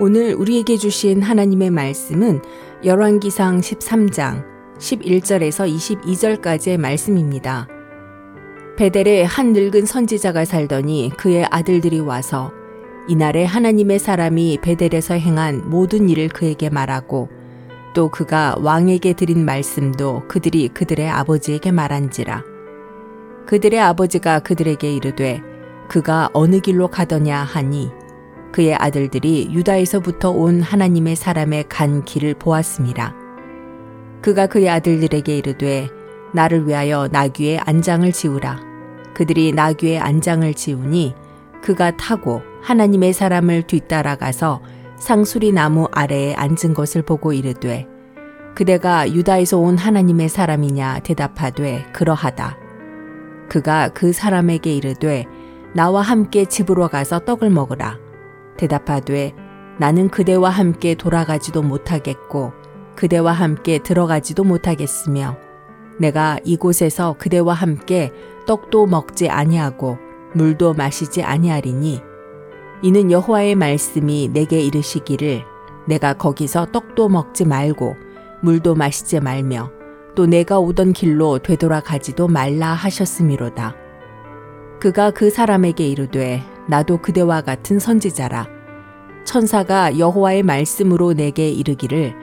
[0.00, 2.40] 오늘 우리에게 주신 하나님의 말씀은
[2.84, 4.44] 열왕기상 13장
[4.78, 7.66] 11절에서 22절까지의 말씀입니다.
[8.76, 12.52] 베델에 한 늙은 선지자가 살더니 그의 아들들이 와서
[13.08, 17.28] 이날에 하나님의 사람이 베델에서 행한 모든 일을 그에게 말하고
[17.92, 22.44] 또 그가 왕에게 드린 말씀도 그들이 그들의 아버지에게 말한지라.
[23.46, 25.42] 그들의 아버지가 그들에게 이르되
[25.88, 27.90] 그가 어느 길로 가더냐 하니
[28.52, 33.14] 그의 아들들이 유다에서부터 온 하나님의 사람의 간 길을 보았습니다.
[34.22, 35.88] 그가 그의 아들들에게 이르되
[36.32, 38.60] 나를 위하여 나귀의 안장을 지우라.
[39.14, 41.14] 그들이 나귀의 안장을 지우니
[41.62, 44.60] 그가 타고 하나님의 사람을 뒤따라가서
[44.98, 47.86] 상수리 나무 아래에 앉은 것을 보고 이르되
[48.54, 52.58] 그대가 유다에서 온 하나님의 사람이냐 대답하되 그러하다.
[53.48, 55.24] 그가 그 사람에게 이르되
[55.74, 57.98] 나와 함께 집으로 가서 떡을 먹으라.
[58.58, 59.34] 대답하되
[59.78, 62.52] 나는 그대와 함께 돌아가지도 못하겠고
[62.96, 65.38] 그대와 함께 들어가지도 못하겠으며
[65.98, 68.12] 내가 이곳에서 그대와 함께
[68.46, 69.98] 떡도 먹지 아니하고
[70.34, 72.02] 물도 마시지 아니하리니
[72.82, 75.42] 이는 여호와의 말씀이 내게 이르시기를
[75.86, 77.96] 내가 거기서 떡도 먹지 말고
[78.42, 79.70] 물도 마시지 말며
[80.14, 83.74] 또 내가 오던 길로 되돌아가지도 말라 하셨음이로다.
[84.80, 88.46] 그가 그 사람에게 이르되 나도 그대와 같은 선지자라.
[89.24, 92.14] 천사가 여호와의 말씀으로 내게 이르기를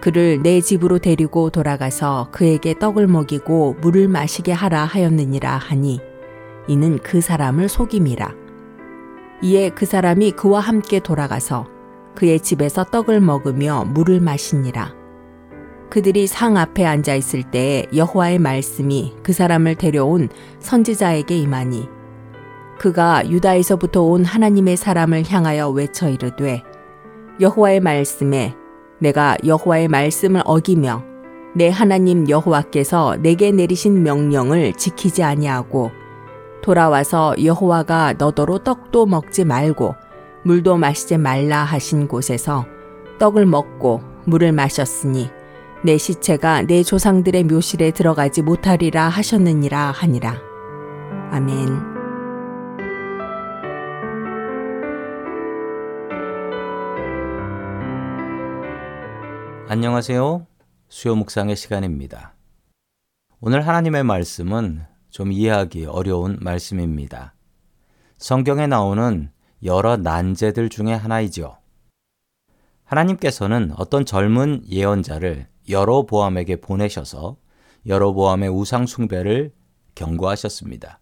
[0.00, 6.00] 그를 내 집으로 데리고 돌아가서 그에게 떡을 먹이고 물을 마시게 하라 하였느니라 하니
[6.68, 8.34] 이는 그 사람을 속임이라.
[9.42, 11.66] 이에 그 사람이 그와 함께 돌아가서
[12.14, 14.94] 그의 집에서 떡을 먹으며 물을 마시니라.
[15.90, 21.97] 그들이 상 앞에 앉아 있을 때에 여호와의 말씀이 그 사람을 데려온 선지자에게 임하니
[22.78, 26.62] 그가 유다에서부터 온 하나님의 사람을 향하여 외쳐 이르되
[27.40, 28.54] 여호와의 말씀에
[29.00, 31.04] 내가 여호와의 말씀을 어기며
[31.54, 35.90] 내 하나님 여호와께서 내게 내리신 명령을 지키지 아니하고
[36.62, 39.94] 돌아와서 여호와가 너더러 떡도 먹지 말고
[40.44, 42.66] 물도 마시지 말라 하신 곳에서
[43.18, 45.30] 떡을 먹고 물을 마셨으니
[45.84, 50.36] 내 시체가 내 조상들의 묘실에 들어가지 못하리라 하셨느니라 하니라.
[51.30, 51.97] 아멘.
[59.70, 60.46] 안녕하세요.
[60.88, 62.32] 수요 묵상의 시간입니다.
[63.38, 67.34] 오늘 하나님의 말씀은 좀 이해하기 어려운 말씀입니다.
[68.16, 69.30] 성경에 나오는
[69.62, 71.58] 여러 난제들 중에 하나이죠.
[72.84, 77.36] 하나님께서는 어떤 젊은 예언자를 여로보암에게 보내셔서
[77.84, 79.52] 여로보암의 우상 숭배를
[79.94, 80.98] 경고하셨습니다.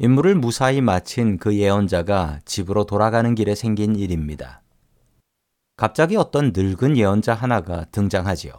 [0.00, 4.63] 임무를 무사히 마친 그 예언자가 집으로 돌아가는 길에 생긴 일입니다.
[5.76, 8.52] 갑자기 어떤 늙은 예언자 하나가 등장하지요.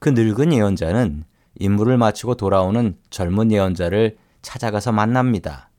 [0.00, 1.24] 그 늙은 예언자는
[1.58, 5.70] 임무를 마치고 돌아오는 젊은 예언자를 찾아가서 만납니다.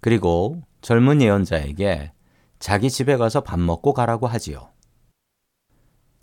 [0.00, 2.12] 그리고 젊은 예언자에게
[2.58, 4.70] 자기 집에 가서 밥 먹고 가라고 하지요.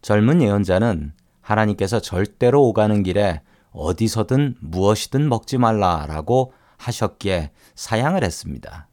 [0.02, 8.90] 젊은 예언자는 하나님께서 절대로 오가는 길에 어디서든 무엇이든 먹지 말라라고 하셨기에 사양을 했습니다.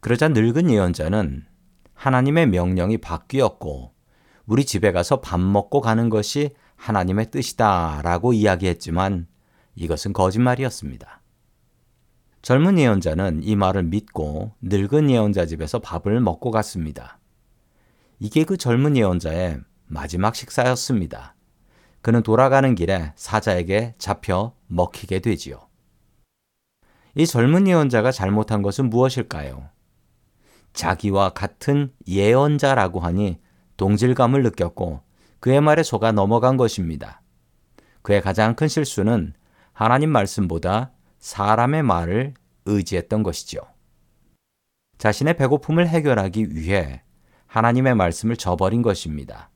[0.00, 1.46] 그러자 늙은 예언자는
[1.94, 3.92] 하나님의 명령이 바뀌었고
[4.46, 9.26] 우리 집에 가서 밥 먹고 가는 것이 하나님의 뜻이다 라고 이야기했지만
[9.74, 11.22] 이것은 거짓말이었습니다.
[12.42, 17.18] 젊은 예언자는 이 말을 믿고 늙은 예언자 집에서 밥을 먹고 갔습니다.
[18.18, 21.34] 이게 그 젊은 예언자의 마지막 식사였습니다.
[22.02, 25.68] 그는 돌아가는 길에 사자에게 잡혀 먹히게 되지요.
[27.14, 29.70] 이 젊은 예언자가 잘못한 것은 무엇일까요?
[30.74, 33.40] 자기와 같은 예언자라고 하니
[33.76, 35.00] 동질감을 느꼈고
[35.40, 37.22] 그의 말에 속아 넘어간 것입니다.
[38.02, 39.32] 그의 가장 큰 실수는
[39.72, 42.34] 하나님 말씀보다 사람의 말을
[42.66, 43.60] 의지했던 것이죠.
[44.98, 47.02] 자신의 배고픔을 해결하기 위해
[47.46, 49.50] 하나님의 말씀을 저버린 것입니다.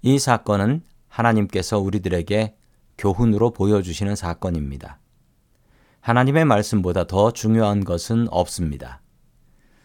[0.00, 2.56] 이 사건은 하나님께서 우리들에게
[2.98, 4.98] 교훈으로 보여주시는 사건입니다.
[6.00, 9.01] 하나님의 말씀보다 더 중요한 것은 없습니다.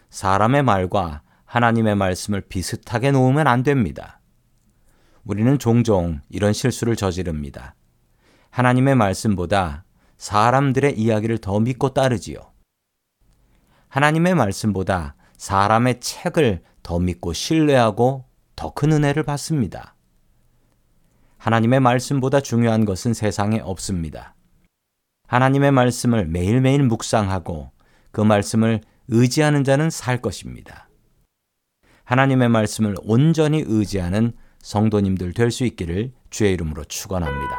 [0.10, 4.20] 사람의 말과 하나님의 말씀을 비슷하게 놓으면 안 됩니다.
[5.24, 7.76] 우리는 종종 이런 실수를 저지릅니다.
[8.50, 9.84] 하나님의 말씀보다
[10.18, 12.38] 사람들의 이야기를 더 믿고 따르지요.
[13.90, 18.26] 하나님의 말씀보다 사람의 책을 더 믿고 신뢰하고
[18.56, 19.96] 더 큰 은혜를 받습니다.
[21.38, 24.36] 하나님의 말씀보다 중요한 것은 세상에 없습니다.
[25.28, 27.72] 하나님의 말씀을 매일매일 묵상하고
[28.12, 30.90] 그 말씀을 의지하는 자는 살 것입니다.
[32.04, 37.58] 하나님의 말씀을 온전히 의지하는 성도님들 될 수 있기를 주의 이름으로 축원합니다.